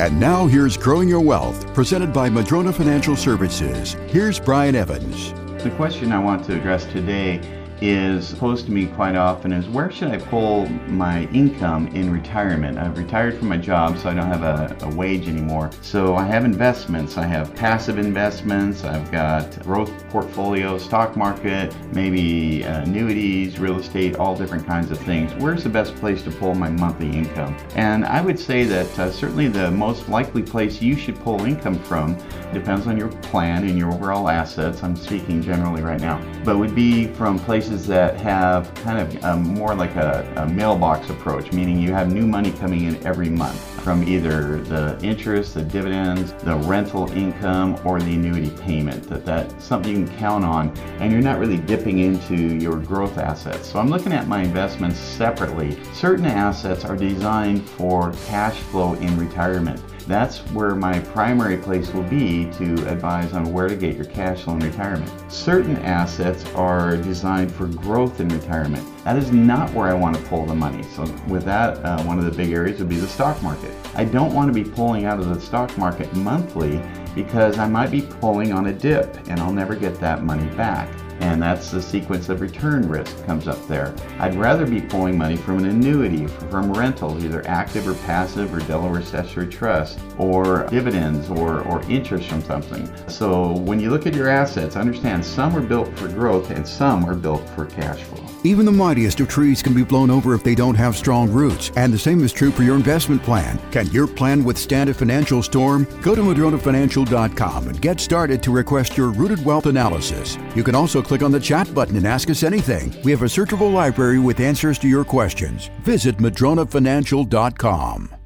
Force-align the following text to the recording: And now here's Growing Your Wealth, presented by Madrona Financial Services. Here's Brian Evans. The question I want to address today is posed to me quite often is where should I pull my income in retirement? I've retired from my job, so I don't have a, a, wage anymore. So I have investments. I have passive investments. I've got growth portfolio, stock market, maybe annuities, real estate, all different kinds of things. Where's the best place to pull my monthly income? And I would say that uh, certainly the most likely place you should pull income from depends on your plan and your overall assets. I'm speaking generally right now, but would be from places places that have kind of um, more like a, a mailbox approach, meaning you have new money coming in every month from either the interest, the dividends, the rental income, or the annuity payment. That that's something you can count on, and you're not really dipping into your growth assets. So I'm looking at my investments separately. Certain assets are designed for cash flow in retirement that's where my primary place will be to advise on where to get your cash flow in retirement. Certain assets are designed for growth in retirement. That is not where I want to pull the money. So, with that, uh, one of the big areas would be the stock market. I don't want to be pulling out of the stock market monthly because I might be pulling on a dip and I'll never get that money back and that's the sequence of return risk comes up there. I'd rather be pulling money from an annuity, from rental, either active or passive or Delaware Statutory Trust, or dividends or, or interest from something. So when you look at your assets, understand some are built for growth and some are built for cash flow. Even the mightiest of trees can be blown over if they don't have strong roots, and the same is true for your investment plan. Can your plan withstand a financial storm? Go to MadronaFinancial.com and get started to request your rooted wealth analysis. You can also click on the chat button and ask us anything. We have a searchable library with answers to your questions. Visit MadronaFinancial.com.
And 0.00 0.18
now 0.18 0.48
here's 0.48 0.76
Growing 0.76 1.08
Your 1.08 1.20
Wealth, 1.20 1.72
presented 1.72 2.12
by 2.12 2.28
Madrona 2.28 2.72
Financial 2.72 3.14
Services. 3.14 3.92
Here's 4.08 4.40
Brian 4.40 4.74
Evans. 4.74 5.32
The 5.62 5.70
question 5.76 6.10
I 6.10 6.18
want 6.18 6.44
to 6.46 6.56
address 6.56 6.84
today 6.86 7.40
is 7.80 8.32
posed 8.34 8.66
to 8.66 8.72
me 8.72 8.86
quite 8.86 9.16
often 9.16 9.52
is 9.52 9.68
where 9.68 9.90
should 9.90 10.08
I 10.08 10.18
pull 10.18 10.66
my 10.88 11.24
income 11.32 11.88
in 11.88 12.10
retirement? 12.10 12.78
I've 12.78 12.96
retired 12.96 13.38
from 13.38 13.48
my 13.48 13.56
job, 13.56 13.98
so 13.98 14.08
I 14.08 14.14
don't 14.14 14.26
have 14.26 14.42
a, 14.42 14.76
a, 14.86 14.94
wage 14.94 15.28
anymore. 15.28 15.70
So 15.82 16.14
I 16.14 16.24
have 16.24 16.44
investments. 16.44 17.18
I 17.18 17.26
have 17.26 17.54
passive 17.54 17.98
investments. 17.98 18.84
I've 18.84 19.10
got 19.10 19.60
growth 19.62 19.92
portfolio, 20.08 20.78
stock 20.78 21.16
market, 21.16 21.74
maybe 21.92 22.62
annuities, 22.62 23.58
real 23.58 23.78
estate, 23.78 24.16
all 24.16 24.36
different 24.36 24.66
kinds 24.66 24.90
of 24.90 24.98
things. 24.98 25.32
Where's 25.42 25.64
the 25.64 25.70
best 25.70 25.94
place 25.96 26.22
to 26.22 26.30
pull 26.30 26.54
my 26.54 26.70
monthly 26.70 27.10
income? 27.10 27.56
And 27.74 28.04
I 28.04 28.20
would 28.20 28.38
say 28.38 28.64
that 28.64 28.98
uh, 28.98 29.10
certainly 29.10 29.48
the 29.48 29.70
most 29.70 30.08
likely 30.08 30.42
place 30.42 30.80
you 30.80 30.96
should 30.96 31.18
pull 31.20 31.44
income 31.44 31.78
from 31.80 32.16
depends 32.52 32.86
on 32.86 32.96
your 32.96 33.08
plan 33.08 33.64
and 33.64 33.76
your 33.76 33.92
overall 33.92 34.28
assets. 34.28 34.82
I'm 34.82 34.96
speaking 34.96 35.42
generally 35.42 35.82
right 35.82 36.00
now, 36.00 36.22
but 36.44 36.56
would 36.56 36.74
be 36.74 37.08
from 37.08 37.38
places 37.38 37.63
places 37.64 37.86
that 37.86 38.20
have 38.20 38.72
kind 38.74 38.98
of 38.98 39.24
um, 39.24 39.42
more 39.42 39.74
like 39.74 39.96
a, 39.96 40.30
a 40.36 40.46
mailbox 40.46 41.08
approach, 41.08 41.50
meaning 41.52 41.78
you 41.78 41.92
have 41.92 42.12
new 42.12 42.26
money 42.26 42.52
coming 42.52 42.84
in 42.84 43.06
every 43.06 43.30
month 43.30 43.58
from 43.80 44.06
either 44.06 44.60
the 44.64 44.98
interest, 45.02 45.54
the 45.54 45.62
dividends, 45.62 46.34
the 46.44 46.56
rental 46.56 47.10
income, 47.12 47.78
or 47.84 48.00
the 48.00 48.14
annuity 48.14 48.50
payment. 48.62 49.02
That 49.08 49.24
that's 49.24 49.64
something 49.64 49.96
you 49.96 50.04
can 50.04 50.18
count 50.18 50.44
on, 50.44 50.76
and 50.98 51.10
you're 51.10 51.22
not 51.22 51.38
really 51.38 51.56
dipping 51.56 52.00
into 52.00 52.36
your 52.36 52.76
growth 52.76 53.16
assets. 53.16 53.66
So 53.66 53.78
I'm 53.78 53.88
looking 53.88 54.12
at 54.12 54.28
my 54.28 54.42
investments 54.42 54.98
separately. 54.98 55.82
Certain 55.94 56.26
assets 56.26 56.84
are 56.84 56.96
designed 56.96 57.66
for 57.66 58.12
cash 58.26 58.56
flow 58.56 58.92
in 58.94 59.18
retirement 59.18 59.80
that's 60.06 60.38
where 60.52 60.74
my 60.74 60.98
primary 60.98 61.56
place 61.56 61.92
will 61.92 62.02
be 62.02 62.50
to 62.52 62.74
advise 62.88 63.32
on 63.32 63.52
where 63.52 63.68
to 63.68 63.76
get 63.76 63.96
your 63.96 64.04
cash 64.04 64.42
flow 64.42 64.54
in 64.54 64.60
retirement. 64.60 65.10
Certain 65.32 65.76
assets 65.78 66.44
are 66.54 66.96
designed 66.96 67.52
for 67.52 67.66
growth 67.66 68.20
in 68.20 68.28
retirement. 68.28 68.86
That 69.04 69.16
is 69.16 69.32
not 69.32 69.72
where 69.72 69.88
I 69.88 69.94
want 69.94 70.16
to 70.16 70.22
pull 70.24 70.44
the 70.46 70.54
money. 70.54 70.82
So, 70.94 71.02
with 71.28 71.44
that, 71.44 71.82
uh, 71.84 72.02
one 72.04 72.18
of 72.18 72.24
the 72.24 72.30
big 72.30 72.52
areas 72.52 72.78
would 72.80 72.88
be 72.88 72.96
the 72.96 73.08
stock 73.08 73.42
market. 73.42 73.72
I 73.94 74.04
don't 74.04 74.34
want 74.34 74.54
to 74.54 74.64
be 74.64 74.68
pulling 74.68 75.04
out 75.06 75.20
of 75.20 75.28
the 75.28 75.40
stock 75.40 75.76
market 75.78 76.14
monthly 76.14 76.82
because 77.14 77.58
I 77.58 77.66
might 77.66 77.90
be 77.90 78.02
pulling 78.02 78.52
on 78.52 78.66
a 78.66 78.72
dip 78.72 79.16
and 79.28 79.40
I'll 79.40 79.52
never 79.52 79.74
get 79.74 80.00
that 80.00 80.24
money 80.24 80.46
back 80.56 80.88
and 81.20 81.42
that's 81.42 81.70
the 81.70 81.80
sequence 81.80 82.28
of 82.28 82.40
return 82.40 82.88
risk 82.88 83.24
comes 83.26 83.48
up 83.48 83.66
there. 83.66 83.94
I'd 84.18 84.34
rather 84.34 84.66
be 84.66 84.80
pulling 84.80 85.16
money 85.16 85.36
from 85.36 85.58
an 85.58 85.66
annuity, 85.66 86.26
from 86.26 86.72
rental, 86.72 87.22
either 87.24 87.46
active 87.46 87.88
or 87.88 87.94
passive 88.06 88.52
or 88.54 88.60
Delaware 88.60 89.02
Statutory 89.02 89.48
Trust, 89.48 89.98
or 90.18 90.66
dividends 90.68 91.30
or, 91.30 91.60
or 91.62 91.82
interest 91.90 92.28
from 92.28 92.42
something. 92.42 92.90
So 93.08 93.52
when 93.58 93.80
you 93.80 93.90
look 93.90 94.06
at 94.06 94.14
your 94.14 94.28
assets, 94.28 94.76
understand 94.76 95.24
some 95.24 95.56
are 95.56 95.62
built 95.62 95.96
for 95.98 96.08
growth 96.08 96.50
and 96.50 96.66
some 96.66 97.04
are 97.04 97.14
built 97.14 97.48
for 97.50 97.66
cash 97.66 98.02
flow. 98.02 98.24
Even 98.46 98.66
the 98.66 98.72
mightiest 98.72 99.20
of 99.20 99.28
trees 99.28 99.62
can 99.62 99.72
be 99.72 99.82
blown 99.82 100.10
over 100.10 100.34
if 100.34 100.44
they 100.44 100.54
don't 100.54 100.74
have 100.74 100.98
strong 100.98 101.30
roots, 101.30 101.70
and 101.76 101.90
the 101.90 101.98
same 101.98 102.22
is 102.22 102.30
true 102.30 102.50
for 102.50 102.62
your 102.62 102.76
investment 102.76 103.22
plan. 103.22 103.58
Can 103.70 103.86
your 103.86 104.06
plan 104.06 104.44
withstand 104.44 104.90
a 104.90 104.94
financial 104.94 105.42
storm? 105.42 105.86
Go 106.02 106.14
to 106.14 106.20
MadronaFinancial.com 106.20 107.68
and 107.68 107.80
get 107.80 108.00
started 108.00 108.42
to 108.42 108.50
request 108.50 108.98
your 108.98 109.12
rooted 109.12 109.42
wealth 109.46 109.64
analysis. 109.64 110.36
You 110.54 110.62
can 110.62 110.74
also 110.74 111.00
click 111.04 111.22
on 111.22 111.30
the 111.30 111.40
chat 111.40 111.72
button 111.74 111.96
and 111.96 112.06
ask 112.06 112.30
us 112.30 112.42
anything. 112.42 112.94
We 113.04 113.12
have 113.12 113.22
a 113.22 113.26
searchable 113.26 113.72
library 113.72 114.18
with 114.18 114.40
answers 114.40 114.78
to 114.80 114.88
your 114.88 115.04
questions. 115.04 115.70
Visit 115.82 116.18
MadronaFinancial.com. 116.18 118.23